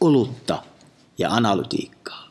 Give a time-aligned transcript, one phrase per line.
[0.00, 0.62] olutta
[1.18, 2.28] ja analytiikkaa.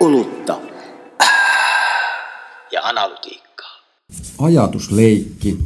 [0.00, 0.60] Olutta
[2.72, 3.76] ja analytiikkaa.
[4.38, 5.58] Ajatusleikki.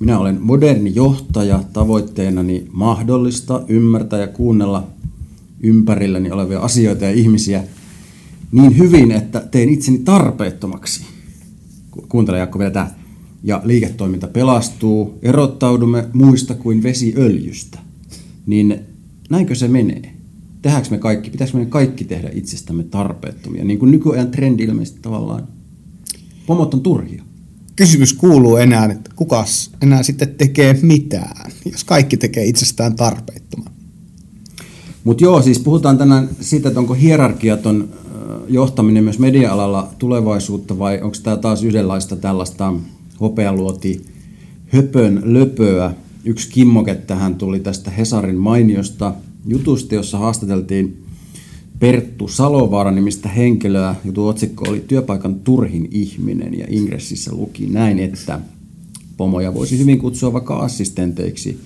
[0.00, 4.86] Minä olen moderni johtaja, tavoitteenani mahdollista ymmärtää ja kuunnella
[5.60, 7.64] ympärilläni olevia asioita ja ihmisiä
[8.52, 11.04] niin hyvin, että teen itseni tarpeettomaksi.
[11.90, 12.90] Ku- Kuuntele Jaakko vielä tämä.
[13.42, 17.78] Ja liiketoiminta pelastuu, erottaudumme muista kuin vesiöljystä.
[18.46, 18.80] Niin
[19.30, 20.14] näinkö se menee?
[20.62, 23.64] Tehdäänkö me kaikki, pitäisikö meidän kaikki tehdä itsestämme tarpeettomia?
[23.64, 25.48] Niin kuin nykyajan trendi ilmeisesti tavallaan.
[26.46, 27.27] Pomot on turhia.
[27.78, 33.72] Kysymys kuuluu enää, että kukas enää sitten tekee mitään, jos kaikki tekee itsestään tarpeettoman.
[35.04, 37.88] Mutta joo, siis puhutaan tänään siitä, että onko hierarkiaton
[38.48, 42.74] johtaminen myös media-alalla tulevaisuutta vai onko tämä taas yhdenlaista tällaista
[43.20, 44.04] hopealuoti
[44.66, 45.94] höpön löpöä.
[46.24, 49.14] Yksi kimmoke tähän tuli tästä Hesarin mainiosta
[49.46, 51.04] jutusta, jossa haastateltiin
[51.78, 53.94] Perttu Salovaara nimistä henkilöä.
[54.04, 58.40] Jutun otsikko oli Työpaikan turhin ihminen ja ingressissä luki näin, että
[59.16, 61.60] pomoja voisi hyvin kutsua vaikka assistenteiksi.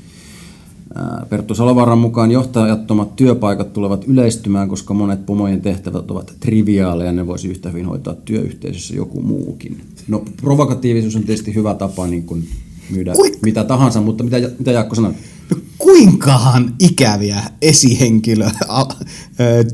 [1.28, 7.26] Perttu Salovaaran mukaan johtajattomat työpaikat tulevat yleistymään, koska monet pomojen tehtävät ovat triviaaleja ja ne
[7.26, 9.80] voisi yhtä hyvin hoitaa työyhteisössä joku muukin.
[10.08, 12.48] No provokatiivisuus on tietysti hyvä tapa niin kuin
[12.92, 15.12] myydä Kui- mitä tahansa, mutta mitä, mitä Jaakko sanoi?
[15.50, 18.50] No kuinkahan ikäviä esihenkilö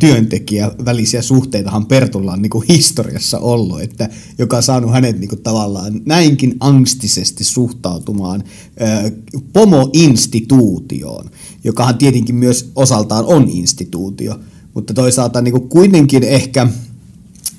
[0.01, 4.09] työntekijä välisiä suhteitahan Pertulla on niin kuin historiassa ollut, että,
[4.39, 8.45] joka on saanut hänet niin kuin tavallaan näinkin angstisesti suhtautumaan
[8.81, 9.11] ö,
[9.53, 11.31] pomoinstituutioon,
[11.65, 14.41] jokahan tietenkin myös osaltaan on instituutio,
[14.75, 16.67] mutta toisaalta niin kuin kuitenkin ehkä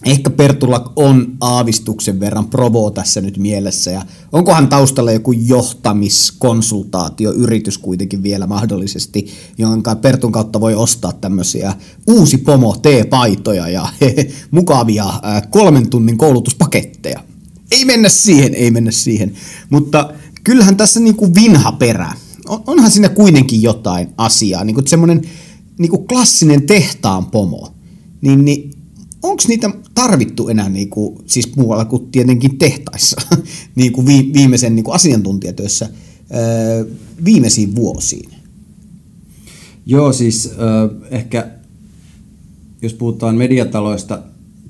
[0.06, 8.24] Ehkä Pertulla on aavistuksen verran provo tässä nyt mielessä ja onkohan taustalla joku johtamiskonsultaatioyritys kuitenkin
[8.24, 11.74] vielä mahdollisesti, jonka Pertun kautta voi ostaa tämmöisiä
[12.08, 13.88] uusi pomo T-paitoja ja
[14.52, 17.24] mukavia ää, kolmen tunnin koulutuspaketteja.
[17.72, 19.34] Ei mennä siihen, ei mennä siihen,
[19.70, 20.14] mutta
[20.44, 22.14] kyllähän tässä niinku vinha perä.
[22.48, 25.22] On, onhan siinä kuitenkin jotain asiaa, niinku semmoinen
[25.78, 27.74] niinku klassinen tehtaan pomo.
[28.22, 28.79] Niin, niin
[29.24, 33.22] onko niitä tarvittu enää niinku, siis muualla kuin tietenkin tehtaissa
[33.76, 35.90] niinku vi, viimeisen niinku asiantuntijatyössä
[36.36, 36.86] öö,
[37.26, 38.30] viimeisiin vuosiin?
[39.86, 41.48] Joo, siis äh, ehkä
[42.82, 44.22] jos puhutaan mediataloista,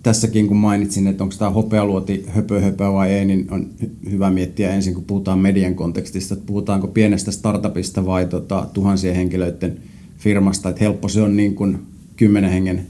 [0.04, 4.30] tässäkin kun mainitsin, että onko tämä hopealuoti höpö höpö vai ei, niin on hy- hyvä
[4.30, 9.80] miettiä ensin, kun puhutaan median kontekstista, että puhutaanko pienestä startupista vai tota, tuhansien henkilöiden
[10.18, 11.78] firmasta, että helppo se on niin kuin
[12.16, 12.88] kymmenen hengen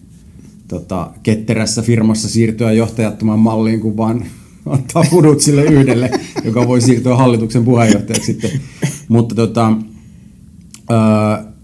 [0.69, 4.25] tota, ketterässä firmassa siirtyä johtajattomaan malliin, kun vaan
[4.65, 6.11] antaa pudut sille yhdelle,
[6.43, 8.51] joka voi siirtyä hallituksen puheenjohtajaksi sitten.
[9.07, 9.73] Mutta tota,
[10.91, 10.97] öö,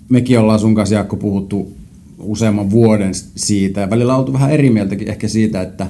[0.10, 1.78] mekin ollaan sun kanssa Jaakko puhuttu
[2.20, 5.88] useamman vuoden siitä ja välillä oltu vähän eri mieltäkin ehkä siitä, että,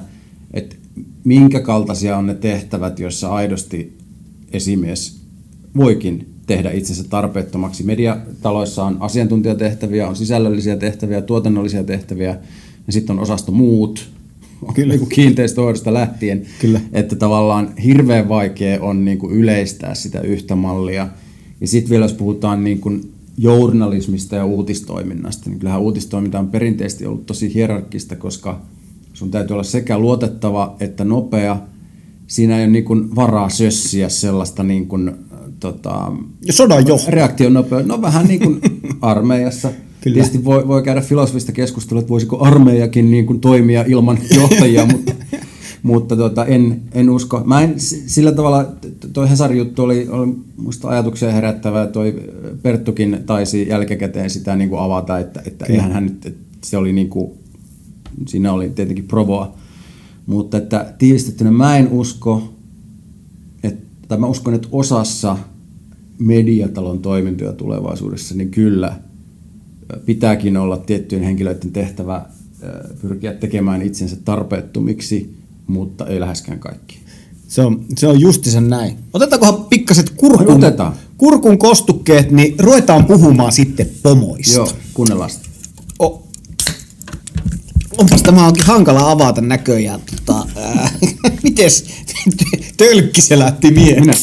[0.52, 0.76] että
[1.24, 3.98] minkä kaltaisia on ne tehtävät, joissa aidosti
[4.52, 5.20] esimies
[5.76, 7.82] voikin tehdä itsensä tarpeettomaksi.
[7.82, 12.38] Mediataloissa on asiantuntijatehtäviä, on sisällöllisiä tehtäviä, tuotannollisia tehtäviä
[12.86, 14.16] ja sitten on osasto muut,
[14.74, 14.94] Kyllä.
[14.94, 16.80] Niin kiinteistöhoidosta lähtien, Kyllä.
[16.92, 21.08] että tavallaan hirveän vaikea on niin kuin yleistää sitä yhtä mallia.
[21.60, 27.06] Ja sitten vielä jos puhutaan niin kuin journalismista ja uutistoiminnasta, niin kyllähän uutistoiminta on perinteisesti
[27.06, 28.60] ollut tosi hierarkkista, koska
[29.12, 31.58] sun täytyy olla sekä luotettava että nopea.
[32.26, 35.12] Siinä ei ole niin kuin varaa sössiä sellaista niin kuin,
[35.60, 36.12] tota,
[36.50, 37.10] sodan johto.
[37.10, 37.52] reaktion.
[37.84, 38.60] No vähän niin kuin
[39.00, 39.70] armeijassa.
[40.06, 40.14] Kyllä.
[40.14, 45.12] Tietysti voi, voi käydä filosofista keskustelua, että voisiko armeijakin niin kuin toimia ilman johtajia, mutta,
[45.82, 47.42] mutta tota, en, en usko.
[47.44, 47.74] Mä en
[48.06, 48.72] sillä tavalla,
[49.12, 52.14] toi Hesarin juttu oli, oli musta ajatuksia herättävää, toi
[52.62, 56.92] Perttukin taisi jälkikäteen sitä niin kuin avata, että, että eihän hän nyt, että se oli
[56.92, 57.30] niin kuin,
[58.28, 59.54] siinä oli tietenkin provoa.
[60.26, 62.52] Mutta että tiivistettynä mä en usko,
[63.62, 65.38] että, tai mä uskon, että osassa
[66.18, 69.05] mediatalon toimintoja tulevaisuudessa, niin kyllä
[70.06, 72.24] pitääkin olla tiettyjen henkilöiden tehtävä äh,
[73.02, 75.34] pyrkiä tekemään itsensä tarpeettomiksi,
[75.66, 76.98] mutta ei läheskään kaikki.
[77.48, 78.96] Se on, se on justisen näin.
[79.14, 80.94] Otetaankohan pikkaset kurkun, Otetaan.
[81.16, 84.54] kurkun kostukkeet, niin ruvetaan puhumaan sitten pomoista.
[84.54, 85.48] Joo, kuunnellaan sitä.
[86.02, 86.26] O,
[87.98, 90.00] onpas tämä onkin hankala avata näköjään.
[90.00, 90.90] Tota, ää,
[91.42, 91.84] mites
[92.76, 94.00] tölkki se lähti mieleen?
[94.00, 94.14] Minä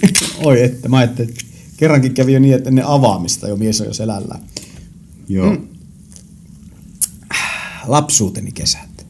[0.44, 1.44] Oi, että mä ajattelin, että
[1.76, 4.40] kerrankin kävi jo niin, että ennen avaamista jo mies on jo selällään.
[5.32, 5.50] Joo.
[5.50, 5.68] Mm.
[7.86, 9.06] Lapsuuteni kesät.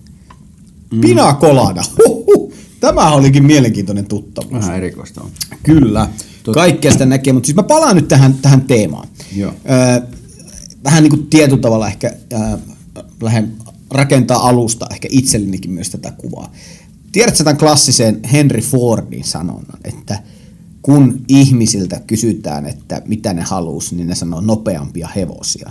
[0.92, 1.00] Mm.
[1.00, 1.38] Pina.
[2.08, 2.52] Huhhuh.
[2.80, 4.62] Tämä olikin mielenkiintoinen tuttavuus.
[4.62, 5.30] Vähän erikoista on.
[5.62, 6.08] Kyllä.
[6.54, 9.08] Kaikkea sitä näkee, mutta siis mä palaan nyt tähän, tähän teemaan.
[9.36, 9.54] Joo.
[9.70, 10.00] Öö,
[10.84, 12.58] vähän niin kuin tietyllä tavalla ehkä äh,
[13.22, 13.52] lähden
[13.90, 16.52] rakentaa alusta ehkä itsellenikin myös tätä kuvaa.
[17.12, 20.22] Tiedätkö tämän klassisen Henry Fordin sanonnan, että
[20.82, 25.70] kun ihmisiltä kysytään, että mitä ne halusi, niin ne sanoo nopeampia hevosia.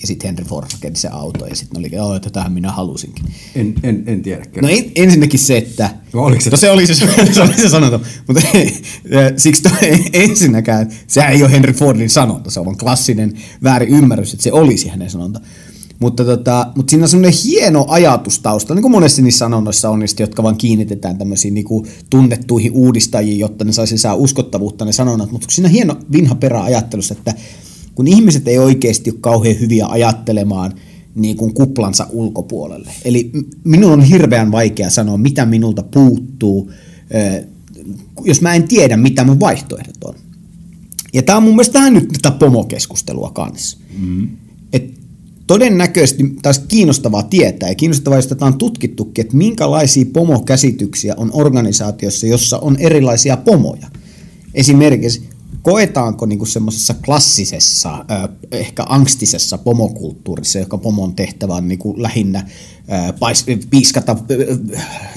[0.00, 3.24] Ja sitten Henry Ford rakensi se auto ja sitten oli, joo, että tähän minä halusinkin.
[3.54, 4.44] En, en, en tiedä.
[4.62, 5.90] No en, ensinnäkin se, että...
[6.12, 6.50] No, oliko se?
[6.50, 6.94] No se oli se,
[7.32, 8.42] se, oli se sanonta, mutta
[9.36, 9.72] siksi toi,
[10.12, 14.52] ensinnäkään, sehän ei ole Henry Fordin sanonta, se on vaan klassinen väärin ymmärrys, että se
[14.52, 15.40] olisi hänen sanonta.
[16.00, 19.98] Mutta, tota, mutta siinä on semmoinen hieno ajatus taustalla, niin kuin monesti niissä sanonnoissa on,
[19.98, 24.92] niistä, jotka vaan kiinnitetään tämmöisiin niin kuin tunnettuihin uudistajiin, jotta ne saisi lisää uskottavuutta ne
[24.92, 27.34] sanonnat, mutta siinä on hieno vinha perä ajattelussa, että
[27.98, 30.72] kun ihmiset ei oikeasti ole kauhean hyviä ajattelemaan
[31.14, 32.90] niin kuin kuplansa ulkopuolelle.
[33.04, 33.30] Eli
[33.64, 36.70] minun on hirveän vaikea sanoa, mitä minulta puuttuu,
[38.24, 40.14] jos mä en tiedä, mitä mun vaihtoehdot on.
[41.14, 43.78] Ja tämä on mun mielestä tähän nyt tätä pomokeskustelua kanssa.
[43.98, 44.28] Mm.
[44.72, 44.94] Et
[45.46, 52.26] todennäköisesti taas kiinnostavaa tietää ja kiinnostavaa, jos tätä on tutkittukin, että minkälaisia pomokäsityksiä on organisaatiossa,
[52.26, 53.86] jossa on erilaisia pomoja.
[54.54, 55.27] Esimerkiksi
[55.68, 58.04] koetaanko niinku semmoisessa klassisessa,
[58.52, 62.46] ehkä angstisessa pomokulttuurissa, joka pomon tehtävä on niinku lähinnä
[63.18, 64.16] pais, piiskata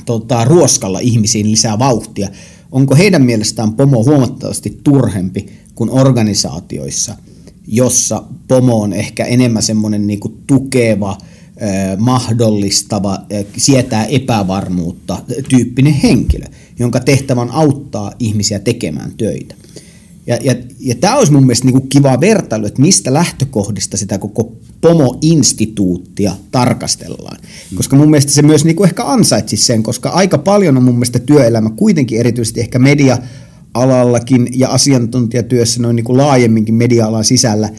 [0.05, 2.29] tota, ruoskalla ihmisiin lisää vauhtia,
[2.71, 7.15] onko heidän mielestään pomo huomattavasti turhempi kuin organisaatioissa,
[7.67, 11.17] jossa pomo on ehkä enemmän semmoinen niinku tukeva,
[11.97, 13.19] mahdollistava,
[13.57, 16.45] sietää epävarmuutta tyyppinen henkilö,
[16.79, 19.60] jonka tehtävä on auttaa ihmisiä tekemään töitä.
[20.27, 24.51] Ja, ja, ja tämä olisi mun mielestä niinku kiva vertailu, että mistä lähtökohdista sitä koko
[24.81, 27.37] Pomo-instituuttia tarkastellaan.
[27.71, 27.77] Mm.
[27.77, 31.19] Koska mun mielestä se myös niinku ehkä ansaitsisi sen, koska aika paljon on mun mielestä
[31.19, 37.69] työelämä kuitenkin erityisesti ehkä media-alallakin ja asiantuntijatyössä noin niinku laajemminkin media-alan sisällä,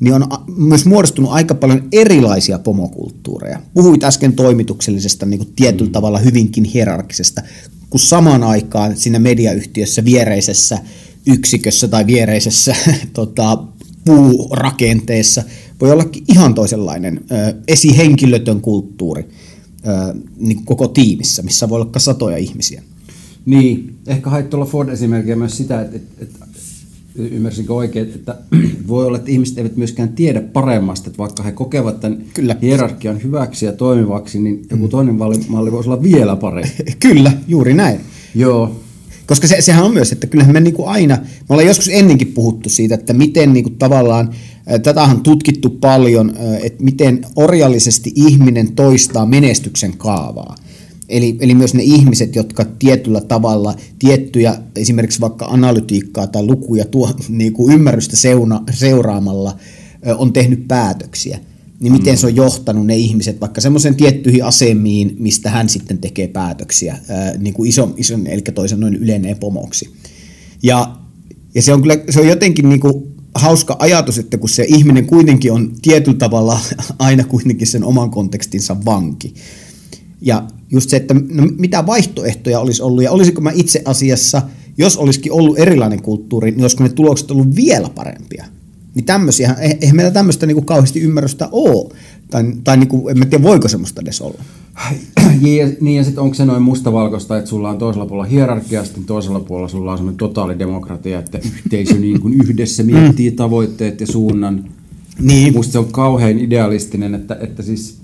[0.00, 3.60] niin on myös muodostunut aika paljon erilaisia pomokulttuureja.
[3.74, 5.92] Puhuit äsken toimituksellisesta niin kuin tietyllä mm.
[5.92, 7.42] tavalla hyvinkin hierarkisesta,
[7.90, 10.78] kun samaan aikaan siinä mediayhtiössä viereisessä
[11.26, 12.76] yksikössä tai viereisessä
[13.12, 13.58] tota,
[14.04, 15.42] puurakenteessa
[15.80, 19.28] voi olla ihan toisenlainen ö, esihenkilötön kulttuuri
[19.86, 22.82] ö, niin koko tiimissä, missä voi olla satoja ihmisiä.
[23.46, 26.44] Niin, ehkä hait tuolla Ford-esimerkkiä myös sitä, että, että, että
[27.16, 28.34] ymmärsinkö oikein, että
[28.88, 32.56] voi olla, että ihmiset eivät myöskään tiedä paremmasta, että vaikka he kokevat tämän Kyllä.
[32.62, 34.90] hierarkian hyväksi ja toimivaksi, niin joku mm.
[34.90, 35.14] toinen
[35.48, 36.84] malli voisi olla vielä parempi.
[37.08, 38.00] Kyllä, juuri näin.
[38.34, 38.80] Joo,
[39.30, 42.32] koska se, sehän on myös, että kyllähän me niin kuin aina, me ollaan joskus ennenkin
[42.32, 44.34] puhuttu siitä, että miten niin kuin tavallaan,
[44.82, 50.56] tätä on tutkittu paljon, että miten orjallisesti ihminen toistaa menestyksen kaavaa.
[51.08, 57.10] Eli, eli myös ne ihmiset, jotka tietyllä tavalla tiettyjä esimerkiksi vaikka analytiikkaa tai lukuja tuo,
[57.28, 59.56] niin kuin ymmärrystä seuna, seuraamalla
[60.18, 61.38] on tehnyt päätöksiä
[61.80, 62.18] niin miten mm.
[62.18, 67.36] se on johtanut ne ihmiset vaikka semmoisen tiettyihin asemiin, mistä hän sitten tekee päätöksiä, ää,
[67.38, 69.90] niin kuin iso, iso, eli toisen noin yleinen pomoksi.
[70.62, 70.96] Ja,
[71.54, 72.94] ja se on kyllä se on jotenkin niin kuin
[73.34, 76.60] hauska ajatus, että kun se ihminen kuitenkin on tietyllä tavalla
[76.98, 79.34] aina kuitenkin sen oman kontekstinsa vanki.
[80.20, 84.42] Ja just se, että no, mitä vaihtoehtoja olisi ollut, ja olisiko mä itse asiassa,
[84.78, 88.44] jos olisikin ollut erilainen kulttuuri, niin olisiko ne tulokset ollut vielä parempia?
[88.94, 91.94] Niin tämmöisiä, eihän meillä tämmöistä niinku kauheasti ymmärrystä ole.
[92.30, 94.42] Tai, tai niinku, en mä tiedä, voiko semmoista edes olla.
[95.40, 99.04] Ja, niin ja sitten onko se noin mustavalkoista, että sulla on toisella puolella hierarkia, sitten
[99.04, 104.64] toisella puolella sulla on semmoinen totaalidemokratia, että yhteisö niin kuin yhdessä miettii tavoitteet ja suunnan.
[105.20, 105.52] Niin.
[105.52, 107.98] Musta se on kauhean idealistinen, että, että siis,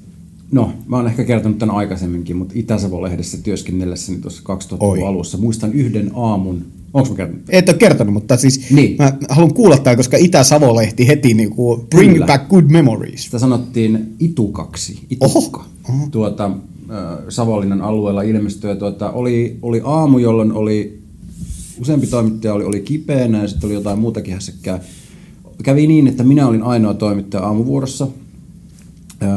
[0.51, 6.11] no mä oon ehkä kertonut tämän aikaisemminkin, mutta Itä-Savo-lehdessä työskennellessäni tuossa 2000-luvun alussa muistan yhden
[6.15, 7.45] aamun, Onko mä kertonut?
[7.49, 8.97] Et ole kertonut, mutta siis niin.
[8.99, 12.27] mä haluan kuulla tämän, koska Itä-Savo-lehti heti niin kuin bring Kyllä.
[12.27, 13.25] back good memories.
[13.25, 15.65] Sitä sanottiin itukaksi, itukka.
[15.89, 16.09] Oho.
[16.11, 18.77] Tuota, äh, Savonlinnan alueella ilmestyi.
[18.77, 20.99] Tuota, oli, oli aamu, jolloin oli
[21.81, 24.81] useampi toimittaja oli, oli kipeänä ja sitten oli jotain muutakin hässäkkää.
[25.63, 28.09] Kävi niin, että minä olin ainoa toimittaja aamuvuorossa.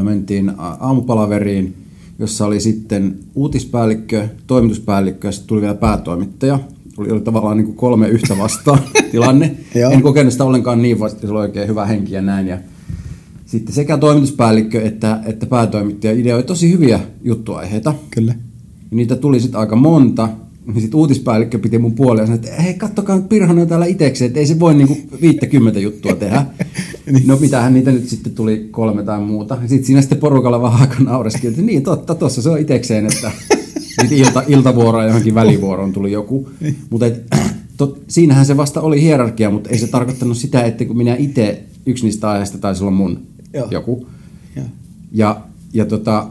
[0.03, 1.75] Mentiin aamupalaveriin,
[2.19, 6.59] jossa oli sitten uutispäällikkö, toimituspäällikkö ja sitten tuli vielä päätoimittaja–
[7.00, 8.79] oli, oli tavallaan niin kuin kolme yhtä vastaan
[9.12, 9.55] tilanne.
[9.91, 12.48] en kokenut sitä ollenkaan niin, vaan se oli oikein hyvä henki ja näin.
[12.48, 12.57] Ja
[13.45, 17.93] sitten sekä toimituspäällikkö että, että päätoimittaja ideoi tosi hyviä juttuaiheita.
[18.12, 18.33] Kyllä.
[18.91, 20.29] Ja niitä tuli sitten aika monta,
[20.73, 24.27] niin sit uutispäällikkö piti mun puolia ja sanoi, että hei kattokaa Pirhonen on täällä itekseen,
[24.27, 26.45] että ei se voi niinku 50 juttua tehdä.
[27.25, 29.57] no mitähän niitä nyt sitten tuli kolme tai muuta.
[29.67, 33.31] Sitten siinä sitten porukalla vähän aika naureski, että niin totta, tossa se on itekseen, että
[34.01, 36.49] niitä ilta, iltavuoroa johonkin välivuoroon tuli joku.
[36.89, 37.05] Mutta
[37.77, 41.63] tot, siinähän se vasta oli hierarkia, mutta ei se tarkoittanut sitä, että kun minä itse,
[41.85, 43.19] yksi niistä aiheista taisi olla mun
[43.53, 43.67] Joo.
[43.71, 44.07] joku.
[44.55, 44.65] Joo.
[45.11, 45.41] Ja,
[45.73, 46.27] ja tota,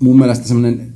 [0.00, 0.95] mun mielestä semmoinen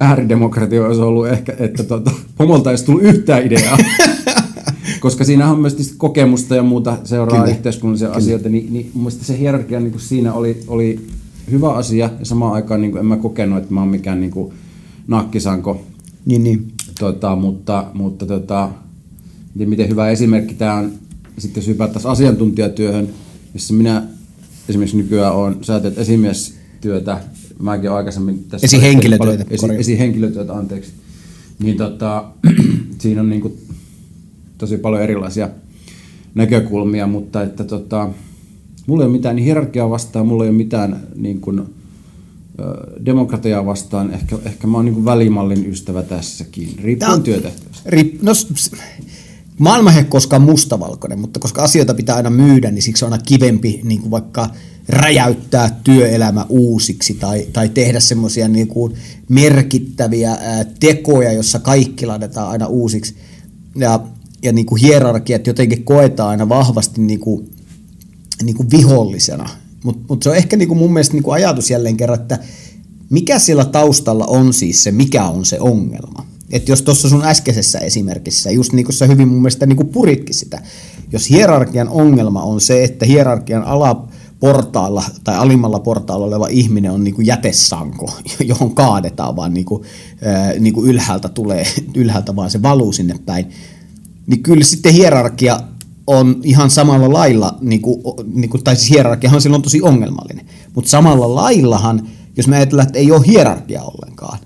[0.00, 3.78] ääridemokratia olisi ollut ehkä, että tota, homolta ei olisi tullut yhtään ideaa.
[5.00, 7.50] Koska siinä on myös kokemusta ja muuta seuraa Kyllä.
[7.50, 11.06] yhteiskunnallisia asioita, niin, niin mun se hierarkia niin kuin siinä oli, oli
[11.50, 14.30] hyvä asia ja samaan aikaan niin kuin en mä kokenut, että mä oon mikään niin
[14.30, 14.54] kuin
[15.08, 15.80] nakkisanko
[16.26, 16.72] Niin, niin.
[17.00, 18.70] Tota, mutta mutta tota,
[19.54, 20.92] miten hyvä esimerkki tämä on,
[21.38, 23.08] sitten jos hypättäisiin asiantuntijatyöhön,
[23.54, 24.02] missä minä
[24.68, 27.20] esimerkiksi nykyään olen, sä teet esimiestyötä,
[27.60, 28.64] mäkin aikaisemmin tässä...
[28.64, 30.92] Esihenkilötyötä, paljon- Esi, esihenkilötyötä, anteeksi.
[31.58, 32.24] Niin tota,
[32.98, 33.56] siinä on niinku
[34.58, 35.48] tosi paljon erilaisia
[36.34, 38.08] näkökulmia, mutta että tota,
[38.86, 41.62] mulla ei ole mitään niin hierarkiaa vastaan, mulla ei ole mitään niin kuin,
[43.04, 44.14] demokratiaa vastaan.
[44.14, 47.90] Ehkä, ehkä mä oon niin kuin välimallin ystävä tässäkin, riippuen on- työtehtävästä.
[47.90, 48.32] Rip, no,
[49.58, 53.24] maailma ei ole koskaan mustavalkoinen, mutta koska asioita pitää aina myydä, niin siksi on aina
[53.26, 54.50] kivempi niin kuin vaikka
[54.88, 58.94] räjäyttää työelämä uusiksi tai, tai tehdä semmoisia niin kuin
[59.28, 63.16] merkittäviä ää, tekoja, jossa kaikki laitetaan aina uusiksi.
[63.76, 64.00] Ja,
[64.42, 67.50] ja niin kuin hierarkiat jotenkin koetaan aina vahvasti niin kuin,
[68.42, 69.48] niin kuin vihollisena.
[69.84, 72.38] Mutta mut se on ehkä niin kuin mun mielestä niin kuin ajatus jälleen kerran, että
[73.10, 76.26] mikä siellä taustalla on siis se, mikä on se ongelma.
[76.52, 79.88] Että jos tuossa sun äskeisessä esimerkissä, just niin kuin sä hyvin mun mielestä niin kuin
[79.88, 80.62] puritkin sitä,
[81.12, 87.14] jos hierarkian ongelma on se, että hierarkian alaportaalla tai alimmalla portaalla oleva ihminen on niin
[87.14, 88.12] kuin jätesanko,
[88.44, 89.82] johon kaadetaan vaan niin kuin,
[90.58, 93.46] niin kuin ylhäältä tulee, ylhäältä vaan se valuu sinne päin,
[94.26, 95.60] niin kyllä sitten hierarkia
[96.06, 98.02] on ihan samalla lailla, niin kuin,
[98.34, 102.98] niin kuin, tai siis hierarkiahan silloin tosi ongelmallinen, mutta samalla laillahan, jos me ajatellaan, että
[102.98, 104.38] ei ole hierarkia ollenkaan,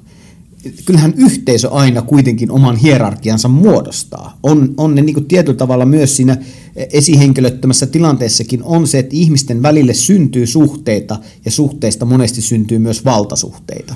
[0.85, 4.38] kyllähän yhteisö aina kuitenkin oman hierarkiansa muodostaa.
[4.43, 6.37] On, on ne niin kuin tietyllä tavalla myös siinä
[6.76, 13.95] esihenkilöttömässä tilanteessakin on se, että ihmisten välille syntyy suhteita ja suhteista monesti syntyy myös valtasuhteita.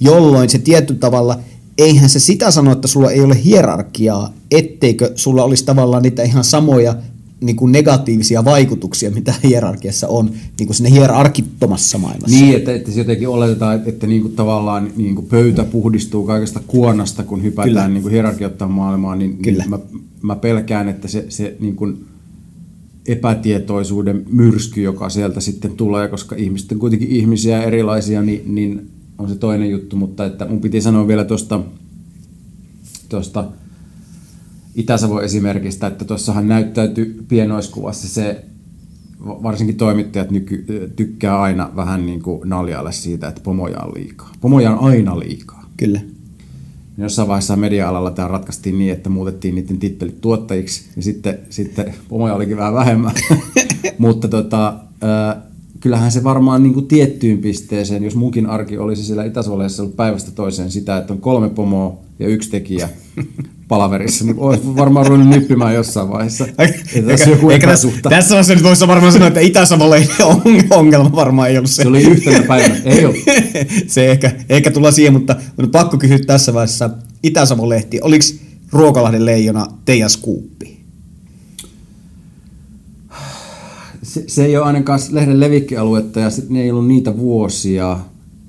[0.00, 1.38] Jolloin se tietyllä tavalla,
[1.78, 6.44] eihän se sitä sano, että sulla ei ole hierarkiaa, etteikö sulla olisi tavallaan niitä ihan
[6.44, 6.96] samoja
[7.46, 12.36] niin kuin negatiivisia vaikutuksia, mitä hierarkiassa on niin kuin sinne hierarkittomassa maailmassa.
[12.36, 16.60] Niin, että, että se jotenkin oletetaan, että, niin kuin tavallaan niin kuin pöytä puhdistuu kaikesta
[16.66, 17.88] kuonnasta, kun hypätään Kyllä.
[17.88, 19.62] niin kuin hierarkiottaan maailmaan, niin, Kyllä.
[19.62, 19.78] niin mä,
[20.22, 22.04] mä pelkään, että se, se niin kuin
[23.08, 29.28] epätietoisuuden myrsky, joka sieltä sitten tulee, koska ihmiset on kuitenkin ihmisiä erilaisia, niin, niin on
[29.28, 31.60] se toinen juttu, mutta että mun piti sanoa vielä tuosta
[33.08, 33.44] tuosta
[34.74, 38.44] Itä-Savon esimerkistä, että tuossahan näyttäytyy pienoiskuvassa se,
[39.26, 40.64] varsinkin toimittajat nyky,
[40.96, 44.32] tykkää aina vähän niin kuin naljailla siitä, että pomoja on liikaa.
[44.40, 45.70] Pomoja on aina liikaa.
[45.76, 46.00] Kyllä.
[46.98, 52.34] Jossain vaiheessa media-alalla tämä ratkaistiin niin, että muutettiin niiden tittelit tuottajiksi, ja sitten, sitten pomoja
[52.34, 53.14] olikin vähän vähemmän.
[53.98, 55.42] Mutta tota, äh,
[55.80, 60.30] kyllähän se varmaan niin kuin tiettyyn pisteeseen, jos munkin arki olisi siellä itä ollut päivästä
[60.30, 62.88] toiseen sitä, että on kolme pomoa ja yksi tekijä
[63.68, 66.46] palaverissa, niin olisi varmaan ruvennut nyppimään jossain vaiheessa.
[66.58, 70.08] Että tässä on joku eikä tässä, tässä vaiheessa nyt voisi varmaan sanoa, että Itä-Savolla ei
[70.22, 71.82] on- ongelma varmaan ei ollut se.
[71.82, 72.80] Se oli yhtenä päivänä.
[72.84, 73.20] Ei ollut.
[73.86, 76.90] se ehkä, ehkä tulla siihen, mutta on pakko kysyä tässä vaiheessa.
[77.22, 78.24] Itä-Savon lehti, oliko
[78.72, 80.80] Ruokolahden leijona teidän skuuppi?
[84.02, 87.98] Se, se ei ole ainakaan lehden levikkialuetta ja sit ne ei ollut niitä vuosia.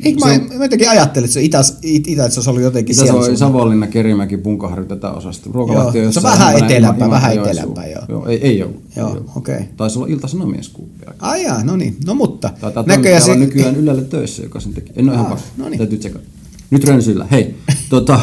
[0.04, 2.64] Eikö Se mä, on- mä jotenkin ajattelin, että se Itä, Itä, Itä että se ollut
[2.64, 3.12] jotenkin Itä siellä.
[3.12, 3.54] Savo, suunnalla.
[3.54, 5.50] Savonlinna, Kerimäki, Punkaharju, tätä osasta.
[5.54, 8.02] Ruokalahti Joo, on se jossain vähän etelämpää, vähän etelämpää, joo.
[8.10, 8.28] joo.
[8.28, 8.82] ei, ei ollut.
[8.96, 9.60] Joo, okei.
[9.78, 11.06] Taisi olla Ilta-Sanomien skuuppi.
[11.20, 11.98] Ai jaa, no niin.
[12.06, 12.50] No mutta.
[12.62, 13.26] Taitaa näköjään se...
[13.26, 13.36] se...
[13.36, 14.92] nykyään Ylellä töissä, joka sen teki.
[14.96, 15.46] En ole ihan pakko.
[15.58, 15.78] no niin.
[15.78, 16.26] Täytyy tsekata.
[16.70, 17.28] Nyt rönsyllä.
[17.32, 17.56] Hei,
[17.90, 18.20] tota,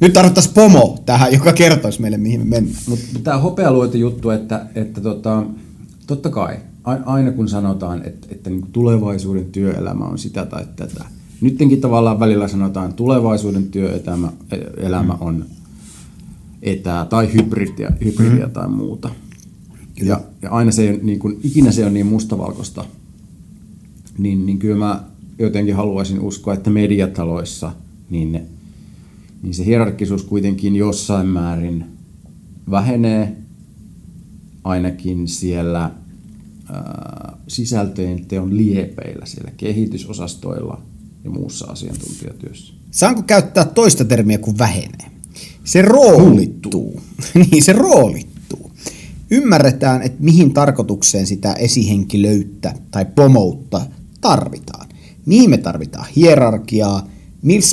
[0.00, 2.82] Nyt tarvittaisiin pomo tähän, joka kertoisi meille, mihin me mennään.
[2.88, 5.42] mutta tämä hopealuoti juttu, että, että tota,
[6.06, 11.04] totta kai, aina kun sanotaan, että, että niin tulevaisuuden työelämä on sitä tai tätä,
[11.40, 14.32] nyttenkin tavallaan välillä sanotaan, että tulevaisuuden työelämä
[14.76, 15.44] elämä on
[16.62, 19.10] etää tai hybridiä, hybridiä tai muuta.
[20.02, 22.84] Ja, ja aina se ei, ole niin kuin, ikinä se on niin mustavalkoista,
[24.18, 25.04] niin, niin kyllä mä
[25.38, 27.72] jotenkin haluaisin uskoa, että mediataloissa
[28.10, 28.42] niin, ne,
[29.42, 31.84] niin se hierarkkisuus kuitenkin jossain määrin
[32.70, 33.36] vähenee
[34.64, 35.90] ainakin siellä
[37.48, 40.82] sisältöjen teon liepeillä, siellä kehitysosastoilla
[41.24, 42.74] ja muussa asiantuntijatyössä.
[42.90, 45.10] Saanko käyttää toista termiä kuin vähenee?
[45.64, 47.00] Se roolittuu.
[47.50, 48.70] niin, se roolittuu.
[49.30, 53.86] Ymmärretään, että mihin tarkoitukseen sitä esihenkilöyttä tai pomoutta
[54.20, 54.88] tarvitaan.
[55.26, 57.08] Mihin me tarvitaan hierarkiaa,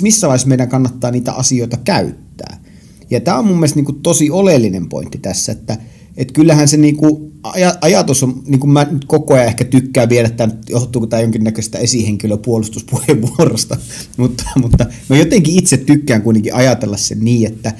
[0.01, 2.63] missä vaiheessa meidän kannattaa niitä asioita käyttää.
[3.09, 5.77] Ja tämä on mun mielestä niin tosi oleellinen pointti tässä, että
[6.17, 10.09] että kyllähän se niinku, aj- ajatus on, niin kuin mä nyt koko ajan ehkä tykkään
[10.09, 13.77] viedä tämän, johtuuko tämä jonkinnäköistä esihenkilöpuolustuspuheenvuorosta,
[14.17, 17.73] mutta, mutta mä jotenkin itse tykkään kuitenkin ajatella sen niin, että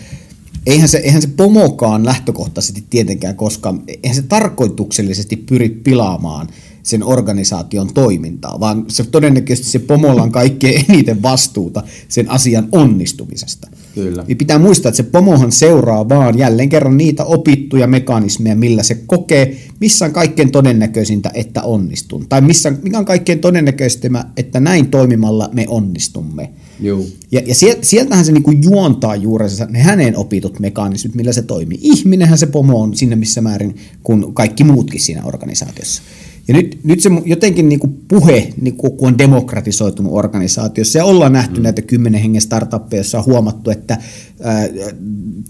[0.65, 6.47] eihän se, eihän se pomokaan lähtökohtaisesti tietenkään koskaan, eihän se tarkoituksellisesti pyri pilaamaan
[6.83, 13.67] sen organisaation toimintaa, vaan se todennäköisesti se pomolla on kaikkein eniten vastuuta sen asian onnistumisesta.
[13.95, 14.23] Kyllä.
[14.27, 18.95] Niin pitää muistaa, että se pomohan seuraa vaan jälleen kerran niitä opittuja mekanismeja, millä se
[18.95, 22.25] kokee, missä on kaikkein todennäköisintä, että onnistun.
[22.29, 26.49] Tai missä, mikä on kaikkein todennäköistä, että näin toimimalla me onnistumme.
[26.79, 27.05] Joo.
[27.31, 31.79] Ja, ja sieltähän se niinku juontaa juurensa ne hänen opitut mekanismit, millä se toimii.
[31.81, 36.01] Ihminenhän se pomo on sinne missä määrin kuin kaikki muutkin siinä organisaatiossa.
[36.47, 41.05] Ja nyt, nyt se jotenkin niin kuin puhe, niin kuin, kun on demokratisoitunut organisaatiossa, ja
[41.05, 41.63] ollaan nähty mm.
[41.63, 43.97] näitä kymmenen hengen startuppeja, joissa on huomattu, että
[44.41, 44.67] ää,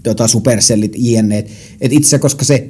[0.02, 1.38] tota, supercellit, jne.
[1.38, 2.68] Että itse koska se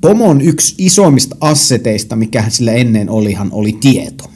[0.00, 4.30] pomon yksi isoimmista asseteista, mikä sillä ennen olihan, oli tieto.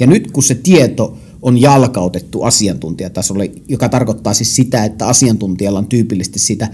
[0.00, 5.86] Ja nyt kun se tieto on jalkautettu asiantuntijatasolle, joka tarkoittaa siis sitä, että asiantuntijalla on
[5.86, 6.68] tyypillisesti sitä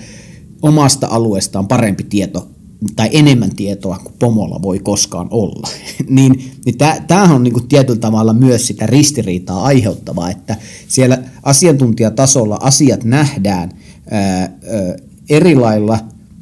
[0.62, 2.48] omasta alueestaan parempi tieto
[2.96, 5.68] tai enemmän tietoa kuin pomolla voi koskaan olla.
[6.08, 6.76] niin niin
[7.06, 10.56] tämähän on niin kuin tietyllä tavalla myös sitä ristiriitaa aiheuttavaa, että
[10.88, 13.72] siellä asiantuntijatasolla asiat nähdään
[14.10, 14.50] ää, ää,
[15.30, 15.98] eri lailla,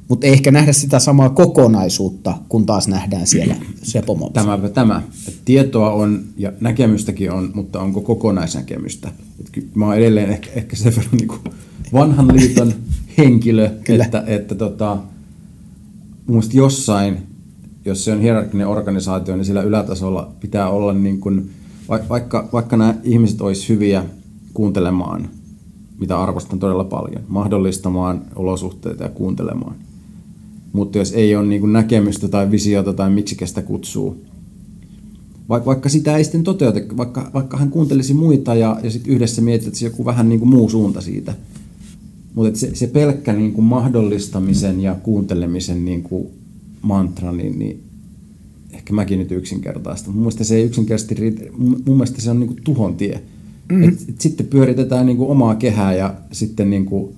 [0.09, 4.31] mutta ei ehkä nähdä sitä samaa kokonaisuutta, kun taas nähdään siellä se pomo.
[4.31, 5.03] Tämä, tämä.
[5.29, 9.09] Et tietoa on ja näkemystäkin on, mutta onko kokonaisnäkemystä?
[9.41, 11.55] Et mä oon edelleen ehkä, ehkä sen verran niin
[11.93, 12.75] vanhan liiton
[13.19, 14.05] henkilö, Kyllä.
[14.05, 14.99] että, että tota,
[16.27, 17.19] mun jossain,
[17.85, 21.51] jos se on hierarkkinen organisaatio, niin sillä ylätasolla pitää olla niin kuin,
[22.09, 24.05] vaikka, vaikka nämä ihmiset olisi hyviä
[24.55, 25.29] kuuntelemaan,
[25.99, 29.75] mitä arvostan todella paljon, mahdollistamaan olosuhteita ja kuuntelemaan.
[30.73, 34.25] Mutta jos ei ole niin kuin näkemystä tai visiota tai miksi sitä kutsuu,
[35.49, 39.85] vaikka sitä ei sitten toteuta, vaikka, vaikka hän kuuntelisi muita ja, ja sitten yhdessä mietitään
[39.85, 41.35] joku vähän niin kuin muu suunta siitä–
[42.35, 46.27] mutta se, se pelkkä niin kuin mahdollistamisen ja kuuntelemisen niin kuin
[46.83, 47.83] mantra, niin, niin
[48.73, 50.11] ehkä mäkin nyt yksinkertaista.
[50.11, 51.45] Mun mielestä se ei yksinkertaisesti riitä.
[51.59, 53.23] Mun mielestä se on niin kuin tuhon tie.
[53.69, 53.89] Mm-hmm.
[53.89, 57.15] Et, et sitten pyöritetään niin kuin omaa kehää ja sitten niin kuin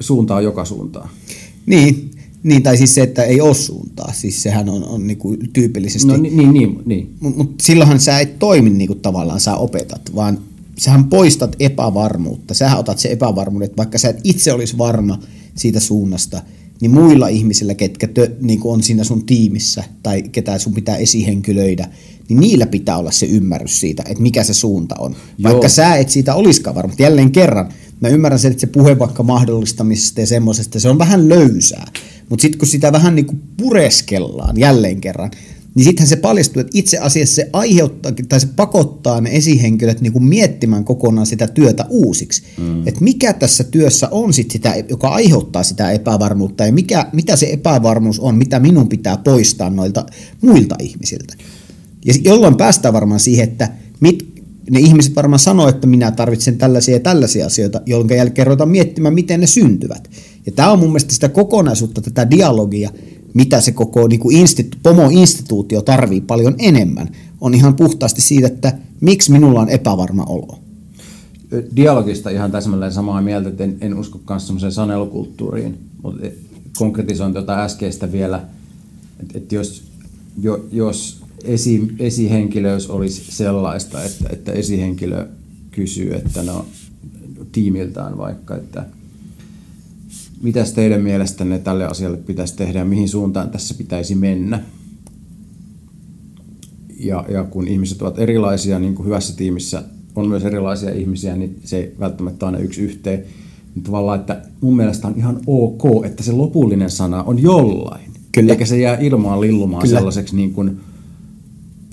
[0.00, 1.08] suuntaa joka suuntaan.
[1.66, 2.10] Niin,
[2.42, 4.12] niin, tai siis se, että ei ole suuntaa.
[4.12, 6.08] Siis sehän on, on niin kuin tyypillisesti...
[6.08, 7.14] No niin, niin, niin.
[7.20, 10.38] Mutta mut silloinhan sä et toimi niin kuin tavallaan sä opetat, vaan
[10.78, 12.54] sähän poistat epävarmuutta.
[12.54, 15.18] Sähän otat se epävarmuuden, että vaikka sä et itse olisi varma
[15.54, 16.42] siitä suunnasta,
[16.80, 21.88] niin muilla ihmisillä, ketkä tö, niin on siinä sun tiimissä tai ketä sun pitää esihenkilöidä,
[22.28, 25.12] niin niillä pitää olla se ymmärrys siitä, että mikä se suunta on.
[25.12, 25.52] Joo.
[25.52, 26.94] Vaikka sä et siitä olisikaan varma.
[26.98, 27.68] Jälleen kerran,
[28.00, 31.86] mä ymmärrän sen, että se puhe vaikka mahdollistamisesta ja semmoisesta, se on vähän löysää.
[32.28, 35.30] Mutta sitten kun sitä vähän niin kuin pureskellaan jälleen kerran,
[35.74, 40.12] niin sittenhän se paljastuu, että itse asiassa se aiheuttaa tai se pakottaa ne esihenkilöt niin
[40.12, 42.42] kuin miettimään kokonaan sitä työtä uusiksi.
[42.58, 42.88] Mm.
[42.88, 47.46] Että mikä tässä työssä on sit sitä, joka aiheuttaa sitä epävarmuutta ja mikä, mitä se
[47.52, 50.06] epävarmuus on, mitä minun pitää poistaa noilta
[50.40, 51.34] muilta ihmisiltä.
[52.04, 53.68] Ja jolloin päästään varmaan siihen, että
[54.00, 54.34] mit,
[54.70, 59.14] ne ihmiset varmaan sanoo, että minä tarvitsen tällaisia ja tällaisia asioita, jonka jälkeen ruvetaan miettimään,
[59.14, 60.10] miten ne syntyvät.
[60.46, 62.90] Ja tämä on mun mielestä sitä kokonaisuutta, tätä dialogia,
[63.34, 67.08] mitä se koko niin kuin institu- pomo-instituutio tarvii paljon enemmän,
[67.40, 70.58] on ihan puhtaasti siitä, että miksi minulla on epävarma olo.
[71.76, 76.26] Dialogista ihan täsmälleen samaa mieltä, että en, en usko myös semmoiseen sanelukulttuuriin, mutta
[76.78, 78.42] konkretisoin tuota äskeistä vielä,
[79.20, 79.84] että, että jos,
[80.42, 85.28] jo, jos esi, esihenkilöys olisi sellaista, että, että esihenkilö
[85.70, 86.66] kysyy, että no
[87.52, 88.86] tiimiltään vaikka, että
[90.42, 94.62] Mitäs teidän mielestänne tälle asialle pitäisi tehdä ja mihin suuntaan tässä pitäisi mennä?
[97.00, 99.82] Ja, ja kun ihmiset ovat erilaisia, niin kuin hyvässä tiimissä
[100.16, 103.24] on myös erilaisia ihmisiä, niin se ei välttämättä aina yksi yhteen.
[103.74, 108.10] Niin tavallaan, että mun mielestä on ihan ok, että se lopullinen sana on jollain.
[108.32, 108.52] Kyllä.
[108.52, 109.98] Eikä se jää ilmaan lillumaan Kyllä.
[109.98, 110.80] sellaiseksi niin kuin,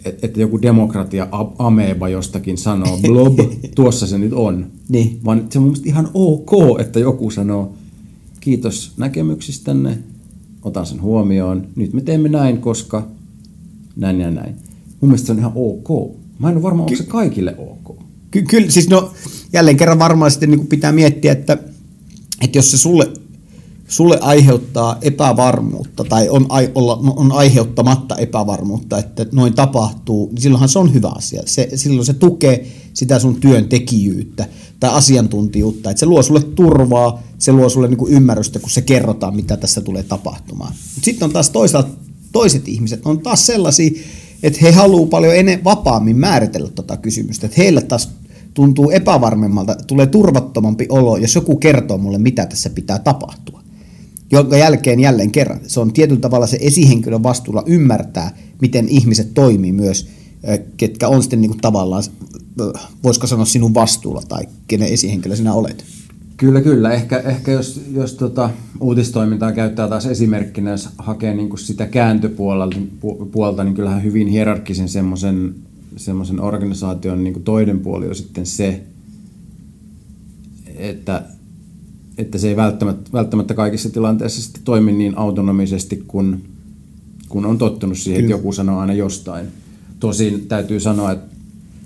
[0.06, 1.28] että joku demokratia
[1.58, 3.40] ameba jostakin sanoo, blob,
[3.76, 4.68] tuossa se nyt on.
[4.90, 5.20] Niin.
[5.26, 7.74] Vaan se on mun ihan ok, että joku sanoo,
[8.42, 9.98] kiitos näkemyksistänne,
[10.62, 11.68] otan sen huomioon.
[11.76, 13.08] Nyt me teemme näin, koska
[13.96, 14.56] näin ja näin.
[15.02, 16.18] Mun mielestä se on ihan ok.
[16.40, 18.00] Mä en ole varma, onko se kaikille ok.
[18.32, 19.14] Ky- kyllä, siis no
[19.54, 21.58] jälleen kerran varmaan sitten niin pitää miettiä, että,
[22.42, 23.14] että jos se sulle,
[23.92, 30.70] sulle aiheuttaa epävarmuutta tai on, ai, olla, on aiheuttamatta epävarmuutta, että noin tapahtuu, niin silloinhan
[30.70, 31.42] se on hyvä asia.
[31.46, 34.46] Se, silloin se tukee sitä sun työntekijyyttä
[34.80, 38.82] tai asiantuntijuutta, että se luo sulle turvaa, se luo sulle niin kuin ymmärrystä, kun se
[38.82, 40.74] kerrotaan, mitä tässä tulee tapahtumaan.
[41.02, 41.90] Sitten on taas toisaalta
[42.32, 43.92] toiset ihmiset, on taas sellaisia,
[44.44, 48.10] että he haluaa paljon ennen vapaammin määritellä tota kysymystä, että heillä taas
[48.54, 53.61] tuntuu epävarmemmalta, tulee turvattomampi olo, jos joku kertoo mulle, mitä tässä pitää tapahtua.
[54.32, 59.72] Jonka jälkeen jälleen kerran, se on tietyllä tavalla se esihenkilön vastuulla ymmärtää, miten ihmiset toimii
[59.72, 60.08] myös,
[60.78, 62.04] ketkä on sitten niin kuin tavallaan,
[63.04, 65.86] voisiko sanoa sinun vastuulla tai kenen esihenkilö sinä olet.
[66.38, 66.92] Kyllä, kyllä.
[66.92, 72.78] Ehkä, ehkä jos, jos tota, uutistoimintaa käyttää taas esimerkkinä, jos hakee niin kuin sitä kääntöpuolta,
[73.32, 75.56] puolta, niin kyllähän hyvin hierarkkisen semmoisen
[75.98, 78.84] semmoisen organisaation niin kuin toinen puoli on sitten se,
[80.76, 81.24] että,
[82.22, 86.42] että se ei välttämättä, välttämättä kaikissa tilanteissa sitten toimi niin autonomisesti, kun,
[87.30, 88.36] kun on tottunut siihen, Kyllä.
[88.36, 89.48] että joku sanoo aina jostain.
[90.00, 91.36] Tosin täytyy sanoa, että,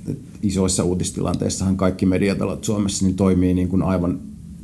[0.07, 4.19] että isoissa uutistilanteissahan kaikki mediatalot Suomessa niin toimii niin kuin aivan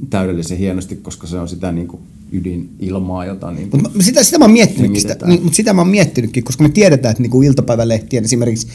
[0.09, 4.45] täydellisen hienosti, koska se on sitä niin kuin ydinilmaa, jota niin kuin sitä, sitä mä
[4.45, 4.57] oon
[4.95, 8.67] sitä, niin, mutta sitä mä oon miettinytkin, koska me tiedetään, että niin kuin iltapäivälehtien esimerkiksi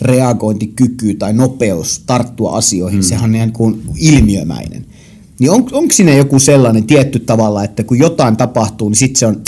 [0.00, 3.08] reagointikyky tai nopeus tarttua asioihin, hmm.
[3.08, 4.86] sehän on niin kuin ilmiömäinen.
[5.42, 9.26] Niin on, onko siinä joku sellainen tietty tavalla, että kun jotain tapahtuu, niin sitten se
[9.26, 9.42] on,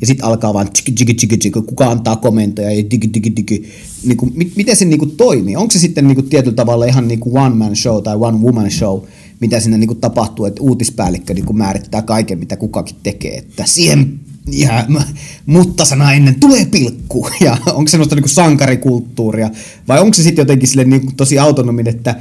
[0.00, 3.64] ja sitten alkaa vaan tiki, tiki, tiki, tiki, kuka antaa komentoja ja digi, digi, digi.
[4.04, 5.56] Niin kuin, miten se niin kuin toimii?
[5.56, 8.38] Onko se sitten niin kuin tietyllä tavalla ihan niin kuin one man show tai one
[8.38, 9.00] woman show,
[9.40, 13.66] mitä siinä niin kuin tapahtuu, että uutispäällikkö niin kuin määrittää kaiken, mitä kukakin tekee, että
[13.66, 14.20] siihen
[14.52, 14.86] ja,
[15.46, 17.28] mutta sana ennen tulee pilkku.
[17.44, 19.50] Ja onko se semmoista niin sankarikulttuuria
[19.88, 22.16] vai onko se sitten jotenkin sille niin tosi autonominen, että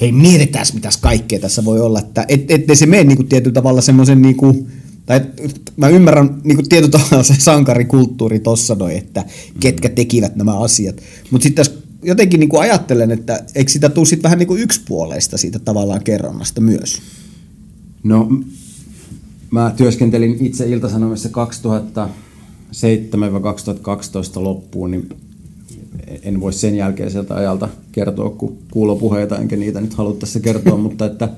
[0.00, 3.54] hei mietitään mitä kaikkea tässä voi olla, että et, ettei se mene niin kuin tietyllä
[3.54, 4.66] tavalla semmoisen niin kuin,
[5.06, 5.20] tai
[5.76, 9.24] mä ymmärrän niin kuin tietyllä tavalla se sankarikulttuuri tossa noin, että
[9.60, 10.96] ketkä tekivät nämä asiat.
[11.30, 14.62] Mutta sitten tässä jotenkin niin kuin ajattelen, että eikö sitä tule sitten vähän niin kuin
[14.62, 17.02] yksipuoleista siitä tavallaan kerronnasta myös?
[18.02, 18.28] No
[19.50, 21.32] Mä työskentelin itse Iltasanomissa 2007-2012
[24.42, 25.08] loppuun, niin
[26.22, 31.06] en voi sen jälkeiseltä ajalta kertoa kuin kuulopuheita, enkä niitä nyt halua tässä kertoa, mutta
[31.06, 31.28] että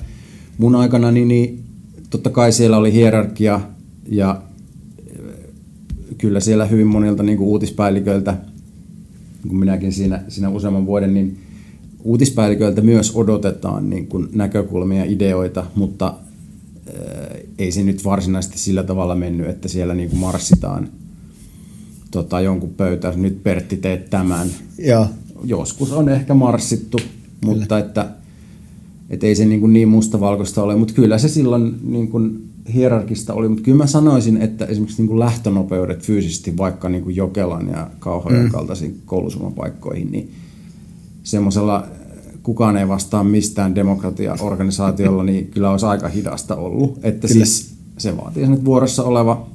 [0.58, 1.64] mun aikana niin, niin
[2.10, 3.60] totta kai siellä oli hierarkia
[4.08, 4.42] ja
[6.18, 8.36] kyllä siellä hyvin monilta niin kuin uutispäälliköiltä,
[9.48, 11.38] kun minäkin siinä, siinä useamman vuoden, niin
[12.04, 16.14] uutispäälliköiltä myös odotetaan niin kuin näkökulmia, ideoita, mutta
[17.58, 20.88] ei se nyt varsinaisesti sillä tavalla mennyt, että siellä niin kuin marssitaan
[22.10, 24.48] tota, jonkun pöytään, nyt Pertti teet tämän.
[24.78, 25.08] Ja.
[25.44, 27.54] Joskus on ehkä marssittu, kyllä.
[27.54, 28.10] mutta että,
[29.10, 33.34] että ei se niin, kuin niin mustavalkoista ole, mutta kyllä se silloin niin kuin hierarkista
[33.34, 37.68] oli, mutta kyllä mä sanoisin, että esimerkiksi niin kuin lähtönopeudet fyysisesti vaikka niin kuin Jokelan
[37.68, 38.50] ja Kauhajoen mm.
[38.50, 40.30] kaltaisiin koulusumapaikkoihin, niin
[41.22, 41.86] semmoisella
[42.42, 46.98] kukaan ei vastaa mistään demokratiaorganisaatiolla, niin kyllä olisi aika hidasta ollut.
[47.02, 47.44] Että kyllä.
[47.44, 49.46] siis se vaatii sen, että vuorossa oleva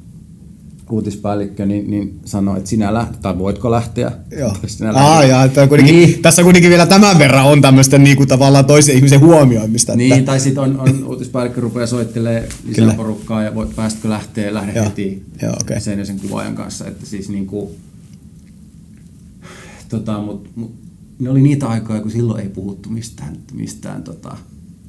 [0.89, 4.11] uutispäällikkö niin, niin sanoo, että sinä lähdet, tai voitko lähteä?
[4.39, 4.55] Joo.
[4.67, 6.21] Sinä Aa, ja, että kuitenkin, niin.
[6.21, 9.95] Tässä kuitenkin vielä tämän verran on tämmöistä niin kuin tavallaan toisen ihmisen huomioimista.
[9.95, 10.25] Niin, että...
[10.25, 12.93] tai sitten on, on uutispäällikkö rupeaa soittelemaan lisää Kyllä.
[12.93, 14.85] porukkaa ja voit, päästkö lähteä, lähde Joo.
[14.85, 15.79] heti Joo, okay.
[15.79, 16.87] sen ja sen kuvaajan kanssa.
[16.87, 17.69] Että siis niin kuin,
[19.89, 20.75] tota, mut, mut,
[21.19, 24.37] ne oli niitä aikoja, kun silloin ei puhuttu mistään, mistään tota,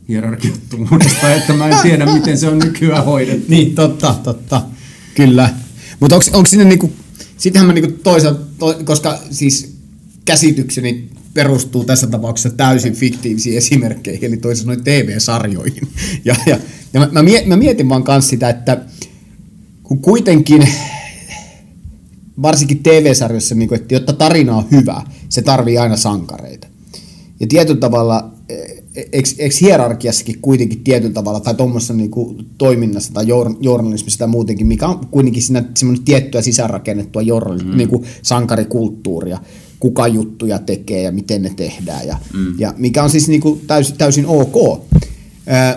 [0.09, 3.45] hierarkiattomuudesta, että mä en tiedä, miten se on nykyään hoidettu.
[3.49, 4.63] niin, totta, totta.
[5.15, 5.51] Kyllä.
[6.05, 6.93] Mutta onko sinne niinku,
[7.37, 9.77] sitähän mä niinku toisaalta, to, koska siis
[10.25, 15.89] käsitykseni perustuu tässä tapauksessa täysin fiktiivisiin esimerkkeihin, eli toisin sanoen TV-sarjoihin.
[16.25, 16.59] Ja, ja,
[16.93, 17.09] ja mä,
[17.47, 18.81] mä mietin vaan kanssa sitä, että
[19.83, 20.69] kun kuitenkin
[22.43, 26.67] varsinkin TV-sarjoissa, niin että jotta tarina on hyvä, se tarvii aina sankareita.
[27.41, 28.34] Ja tietyllä tavalla,
[28.97, 32.11] eikö, eikö hierarkiassakin kuitenkin tietyllä tavalla, tai tuommoisessa niin
[32.59, 33.25] toiminnassa tai
[33.61, 37.77] journalismissa tai muutenkin, mikä on kuitenkin siinä semmoinen tiettyä sisäänrakennettua journalism, mm.
[37.77, 39.39] niin kuin sankarikulttuuria,
[39.81, 42.55] kuka juttuja tekee ja miten ne tehdään, ja, mm.
[42.59, 44.85] ja mikä on siis niin kuin täysin, täysin ok.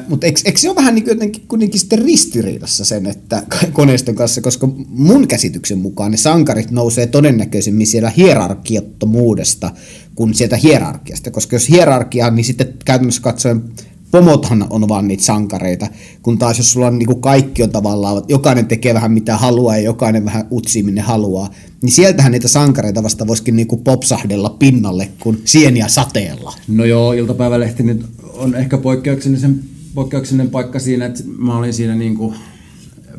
[0.07, 4.69] Mutta eikö, se ole vähän niin jotenkin kuitenkin sitten ristiriidassa sen, että koneiston kanssa, koska
[4.89, 9.71] mun käsityksen mukaan ne sankarit nousee todennäköisemmin siellä hierarkiattomuudesta
[10.15, 13.63] kuin sieltä hierarkiasta, koska jos hierarkia, niin sitten käytännössä katsoen
[14.11, 15.87] pomothan on vaan niitä sankareita,
[16.21, 19.77] kun taas jos sulla on niin kuin kaikki on tavallaan, jokainen tekee vähän mitä haluaa
[19.77, 21.49] ja jokainen vähän utsii minne haluaa,
[21.81, 26.53] niin sieltähän niitä sankareita vasta voisikin niin kuin popsahdella pinnalle kuin sieniä sateella.
[26.67, 28.05] No joo, iltapäivälehti nyt
[28.37, 29.59] on ehkä poikkeuksellisen,
[29.93, 32.35] poikkeuksellinen paikka siinä, että mä olin siinä niin kuin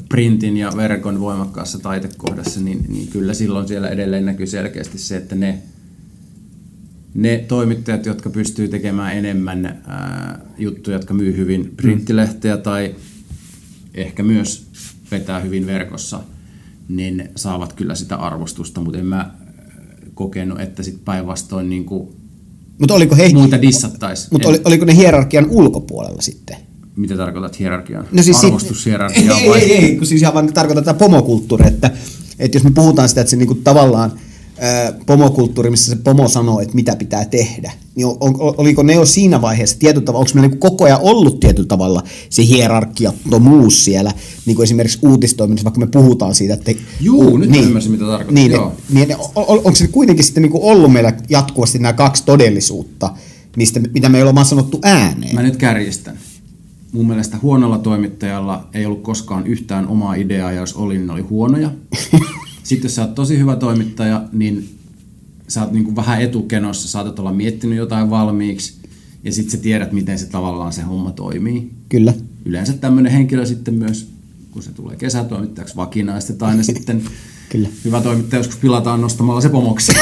[0.09, 5.35] printin ja verkon voimakkaassa taitekohdassa, niin, niin kyllä silloin siellä edelleen näkyy selkeästi se, että
[5.35, 5.63] ne,
[7.15, 12.95] ne toimittajat, jotka pystyy tekemään enemmän ää, juttuja, jotka myy hyvin printtilehteä tai
[13.95, 14.67] ehkä myös
[15.11, 16.21] vetää hyvin verkossa,
[16.89, 19.35] niin saavat kyllä sitä arvostusta, mutta en mä
[20.15, 22.09] kokenut, että sit päinvastoin niin kuin
[22.79, 24.29] Mutta oliko, he, muita dissattaisi.
[24.31, 26.57] mutta oli, oliko ne hierarkian ulkopuolella sitten?
[26.97, 28.05] Mitä tarkoitat hierarkiaa?
[28.13, 29.61] No siis Arvostushierarkiaa ei, vai?
[29.61, 31.91] ei, ei, kun siis ihan vaan tarkoittaa tätä pomokulttuuria, että,
[32.39, 34.13] että jos me puhutaan sitä, että se niinku tavallaan
[35.07, 39.43] pomokulttuuri, missä se pomo sanoo, että mitä pitää tehdä, niin on, oliko ne jo siinä
[39.43, 44.13] vaiheessa tietyllä tavalla, onko meillä niinku koko ajan ollut tietyllä tavalla se hierarkiattomuus siellä,
[44.47, 46.73] niin kuin esimerkiksi uutistoiminnassa, vaikka me puhutaan siitä, että...
[47.01, 48.73] Juu, nyt ymmärsin, mitä tarkoitat, Niin, joo.
[48.91, 53.11] niin, on, on, onko se kuitenkin sitten niinku ollut meillä jatkuvasti nämä kaksi todellisuutta,
[53.57, 55.35] mistä, mitä me ei ole vaan sanottu ääneen?
[55.35, 56.19] Mä nyt kärjistän.
[56.93, 61.13] Mun mielestä huonolla toimittajalla ei ollut koskaan yhtään omaa ideaa, ja jos oli, niin ne
[61.13, 61.71] oli huonoja.
[62.69, 64.79] Sitten jos sä oot tosi hyvä toimittaja, niin
[65.49, 68.75] sä oot niinku vähän etukenossa, saatat olla miettinyt jotain valmiiksi,
[69.25, 71.71] ja sitten sä tiedät, miten se tavallaan se homma toimii.
[71.89, 72.15] Kyllä.
[72.45, 74.09] Yleensä tämmöinen henkilö sitten myös,
[74.51, 77.03] kun se tulee kesätoimittajaksi, vakinaistetaan ja sitten
[77.53, 77.69] Kyllä.
[77.85, 79.93] hyvä toimittaja joskus pilataan nostamalla se pomoksi.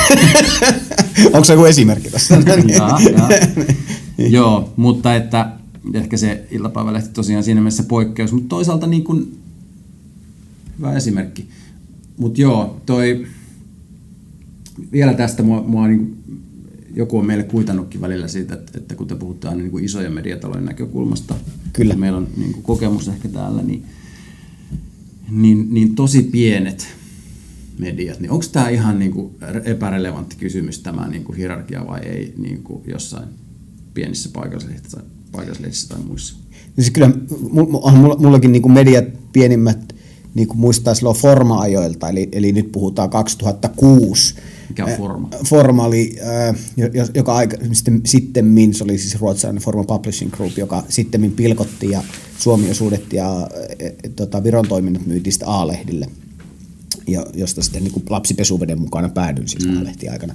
[1.33, 2.35] Onko se joku esimerkki tässä?
[2.67, 3.29] Jaa, jaa.
[4.19, 5.53] Joo, mutta että
[5.95, 9.39] ehkä se iltapäivälehti tosiaan siinä mielessä poikkeus, mutta toisaalta niin kuin,
[10.79, 11.49] hyvä esimerkki.
[12.19, 13.27] Mutta joo, toi,
[14.93, 16.17] vielä tästä mua, mua niin
[16.95, 20.65] joku on meille kuitannutkin välillä siitä, että, että kun te puhutte aina niin isojen mediatalojen
[20.65, 21.35] näkökulmasta,
[21.73, 21.95] Kyllä.
[21.95, 23.85] meillä on niin kuin kokemus ehkä täällä, niin,
[25.31, 26.87] niin, niin tosi pienet
[27.79, 32.35] mediat, niin onko tämä ihan niin kuin epärelevantti kysymys tämä niin kuin hierarkia vai ei
[32.39, 33.29] niin kuin jossain
[33.95, 36.37] pienissä paikallislehdissä tai, paikallislehdissä tai muissa?
[36.75, 37.11] Siis kyllä
[37.51, 39.96] mulla- mullakin niin mediat pienimmät
[40.37, 44.35] niin kuin muistaa silloin Forma-ajoilta, eli, eli nyt puhutaan 2006.
[44.69, 45.29] Mikä on Forma?
[45.35, 49.85] Äh, Forma oli, äh, jo- jo- joka aika, sitten, sitten se oli siis ruotsalainen Forma
[49.85, 52.03] Publishing Group, joka sitten pilkottiin ja
[52.39, 56.09] Suomi-osuudet ja äh, tota, Viron toiminnot myytiin sitten A-lehdille,
[57.07, 59.81] ja, josta sitten niin kuin lapsipesuveden mukana päädyin siis mm.
[59.81, 60.35] A-lehti aikana.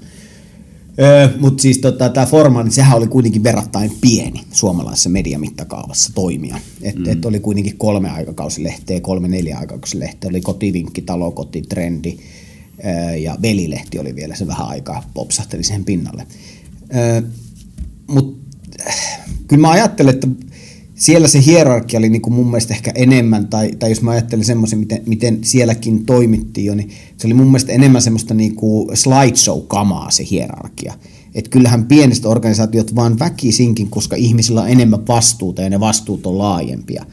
[1.00, 6.58] Öö, Mutta siis tota, tämä Forma, niin sehän oli kuitenkin verrattain pieni suomalaisessa mediamittakaavassa toimia.
[6.82, 7.10] Et, mm.
[7.10, 10.30] et oli kuitenkin kolme aikakausilehteä, kolme neljä aikakausilehteä.
[10.30, 12.18] Oli kotivinkki, talo, koti, trendi
[12.86, 16.28] öö, ja velilehti oli vielä se vähän aikaa popsahteli sen pinnalle.
[16.96, 17.22] Öö,
[18.08, 18.48] Mutta
[19.48, 20.28] kyllä mä ajattelen, että
[21.02, 24.46] siellä se hierarkia oli niin kuin mun mielestä ehkä enemmän, tai, tai jos mä ajattelen
[24.46, 28.98] semmoisen, miten, miten sielläkin toimittiin jo, niin se oli mun mielestä enemmän semmoista niin kuin
[28.98, 30.94] slideshow-kamaa se hierarkia.
[31.36, 36.38] Että kyllähän pienestä organisaatiot vaan väkisinkin, koska ihmisillä on enemmän vastuuta ja ne vastuut on
[36.38, 37.06] laajempia,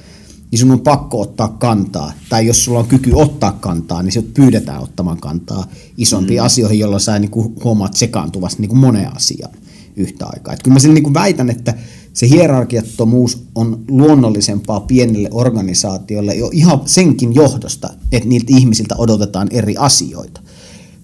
[0.50, 2.12] niin sun on pakko ottaa kantaa.
[2.28, 6.46] Tai jos sulla on kyky ottaa kantaa, niin sinut pyydetään ottamaan kantaa isompiin mm.
[6.46, 9.54] asioihin, jolloin sä niin kuin huomaat sekaantuvasti niin kuin moneen asiaan
[9.96, 10.54] yhtä aikaa.
[10.54, 11.74] Et kyllä mä sille niin kuin väitän, että
[12.18, 19.74] se hierarkiattomuus on luonnollisempaa pienelle organisaatiolle jo ihan senkin johdosta, että niiltä ihmisiltä odotetaan eri
[19.76, 20.40] asioita.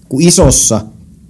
[0.09, 0.85] Kun isossa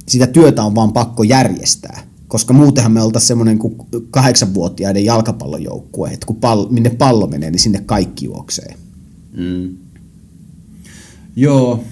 [0.07, 3.75] sitä työtä on vaan pakko järjestää, koska muutenhan me oltaisiin semmoinen kuin
[4.11, 8.75] kahdeksanvuotiaiden jalkapallojoukkue, että kun pallo, minne pallo menee, niin sinne kaikki juoksee.
[9.37, 9.77] Mm.
[11.35, 11.83] Joo,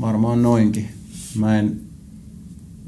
[0.00, 0.88] varmaan noinkin.
[1.34, 1.80] Mä en,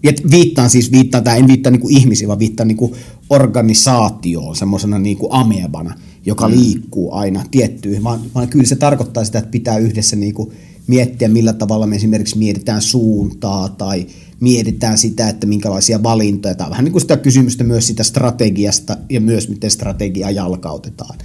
[0.02, 2.96] Ja viittaan siis, viittaan, tää en viittaa niinku ihmisiä, vaan viittaan niinku
[3.30, 5.94] organisaatioon, semmoisena niinku amebana,
[6.26, 6.54] joka mm.
[6.54, 10.52] liikkuu aina tiettyihin, vaan, vaan kyllä se tarkoittaa sitä, että pitää yhdessä niinku
[10.86, 14.06] miettiä, millä tavalla me esimerkiksi mietitään suuntaa tai
[14.40, 19.20] mietitään sitä, että minkälaisia valintoja, tai vähän niin kuin sitä kysymystä myös sitä strategiasta ja
[19.20, 21.18] myös miten strategiaa jalkautetaan.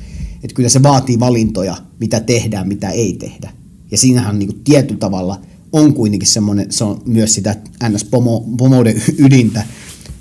[0.43, 3.51] Että kyllä se vaatii valintoja, mitä tehdään, mitä ei tehdä.
[3.91, 7.55] Ja siinähän niin kuin tietyllä tavalla on kuitenkin semmoinen, se on myös sitä
[7.89, 9.63] NS-pomouden ydintä,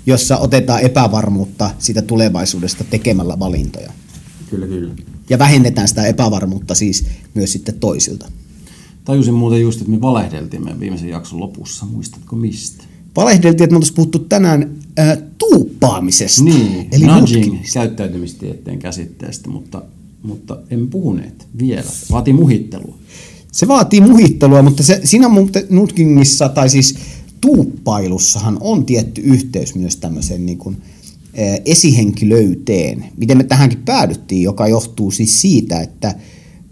[0.05, 3.91] jossa otetaan epävarmuutta siitä tulevaisuudesta tekemällä valintoja.
[4.49, 4.93] kyllä kyllä.
[5.29, 8.31] Ja vähennetään sitä epävarmuutta siis myös sitten toisilta.
[9.05, 11.85] Tajusin muuten just, että me valehdeltiin meidän viimeisen jakson lopussa.
[11.85, 12.83] Muistatko mistä?
[13.15, 16.43] Valehdeltiin, että me oltaisiin puhuttu tänään ää, tuuppaamisesta.
[16.43, 19.81] Niin, Eli nudging käyttäytymistieteen käsitteestä, mutta,
[20.23, 21.89] mutta emme puhuneet vielä.
[22.11, 22.97] Vaatii muhittelua.
[23.51, 26.95] Se vaatii muhittelua, mutta se, siinä muuten nutkingissa tai siis
[27.43, 30.77] tuuppailussahan on tietty yhteys myös tämmöiseen niin kuin
[31.65, 33.05] esihenkilöyteen.
[33.17, 36.15] Miten me tähänkin päädyttiin, joka johtuu siis siitä, että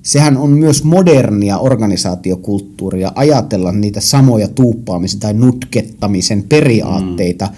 [0.01, 7.51] sehän on myös modernia organisaatiokulttuuria ajatella niitä samoja tuuppaamisen tai nutkettamisen periaatteita, mm.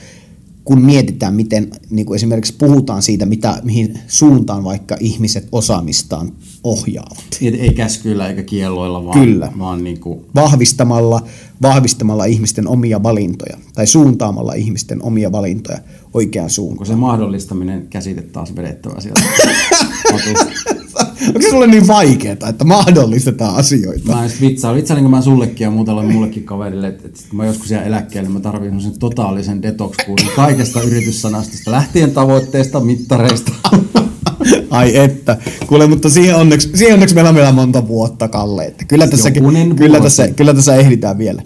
[0.64, 6.32] Kun mietitään, miten niin kuin esimerkiksi puhutaan siitä, mitä, mihin suuntaan vaikka ihmiset osaamistaan
[6.64, 7.24] ohjaavat.
[7.42, 9.52] Ei, ei käskyillä eikä kielloilla, vaan, Kyllä.
[9.60, 11.22] vaan niin kuin, Vahvistamalla,
[11.62, 15.78] vahvistamalla ihmisten omia valintoja tai suuntaamalla ihmisten omia valintoja
[16.14, 16.88] oikeaan onko suuntaan.
[16.88, 19.22] se mahdollistaminen käsite taas vedettävä sieltä.
[21.28, 24.12] Onko se sulle niin vaikeaa, että mahdollistetaan asioita?
[24.16, 24.76] Mä en sit vitsaa.
[24.76, 28.40] Vitsailinko mä sullekin ja muutalle mullekin kaverille, että, että kun mä joskus jään eläkkeelle, mä
[28.40, 33.52] tarvitsen semmoisen totaalisen detox-kuurin kaikesta yrityssanastosta, lähtien tavoitteista, mittareista.
[34.70, 35.38] Ai että.
[35.68, 38.66] Kuule, mutta siihen onneksi, siihen onneksi meillä on vielä monta vuotta, Kalle.
[38.66, 41.42] Että kyllä, tässä, Jokunen kyllä, tässä, kyllä tässä ehditään vielä.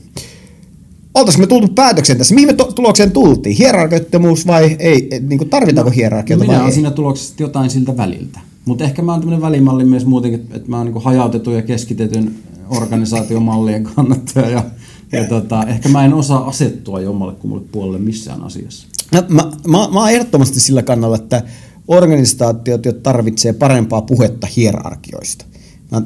[1.14, 2.36] Oltaisiko me tultu päätökseen tässä?
[2.36, 3.56] Mihin me to- tulokseen tultiin?
[3.56, 5.08] Hierarkiottomuus vai ei?
[5.12, 6.74] Et, Niin kuin tarvitaanko hierarkiota Minä vai olen ei?
[6.74, 8.40] siinä tuloksessa jotain siltä väliltä.
[8.68, 12.36] Mutta ehkä mä oon tämmöinen välimalli myös muutenkin, että- mä oon niin hajautetun ja keskitetyn
[12.70, 14.50] organisaatiomallien kannattaja.
[14.50, 14.64] Ja,
[15.12, 18.88] ja tota, ehkä mä en osaa asettua jommalle kummalle puolelle missään asiassa.
[19.12, 21.44] No, mä, mä, mä oon ehdottomasti sillä kannalla, että
[21.88, 25.46] organisaatiot jo tarvitsee parempaa puhetta hierarkioista.
[25.92, 26.02] Mä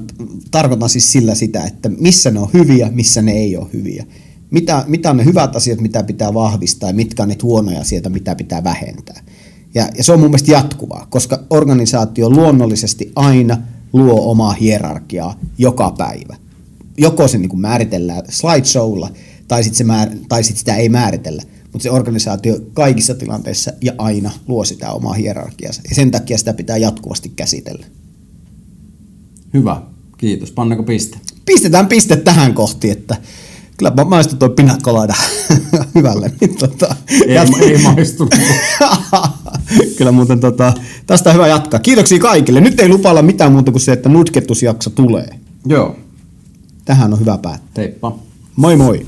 [0.51, 4.05] tarkoitan siis sillä sitä, että missä ne on hyviä, missä ne ei ole hyviä.
[4.51, 8.09] Mitä, mitä on ne hyvät asiat, mitä pitää vahvistaa ja mitkä on ne huonoja asioita,
[8.09, 9.23] mitä pitää vähentää.
[9.75, 13.57] Ja, ja se on mun mielestä jatkuvaa, koska organisaatio luonnollisesti aina
[13.93, 16.35] luo omaa hierarkiaa joka päivä.
[16.97, 19.09] Joko se niin kuin määritellään slideshowlla,
[19.47, 21.43] tai sitten määr, tai sit sitä ei määritellä.
[21.63, 25.81] Mutta se organisaatio kaikissa tilanteissa ja aina luo sitä omaa hierarkiansa.
[25.89, 27.85] Ja sen takia sitä pitää jatkuvasti käsitellä.
[29.53, 29.81] Hyvä,
[30.17, 30.51] kiitos.
[30.51, 31.17] Pannako piste?
[31.45, 33.17] Pistetään piste tähän kohti, että
[33.81, 35.15] kyllä mä maistun toi pinakolada
[35.95, 36.31] hyvälle.
[36.41, 36.95] Niin tota,
[37.27, 38.35] Ei, jat- ei maistunut.
[39.97, 40.73] kyllä muuten tota,
[41.07, 41.79] tästä on hyvä jatkaa.
[41.79, 42.61] Kiitoksia kaikille.
[42.61, 45.29] Nyt ei lupailla mitään muuta kuin se, että nutkettusjakso tulee.
[45.65, 45.95] Joo,
[46.85, 47.69] Tähän on hyvä päättää.
[47.73, 48.15] teippa.
[48.55, 49.05] Moi moi!